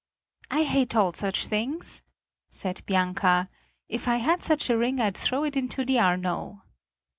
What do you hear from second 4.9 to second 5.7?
I'd throw it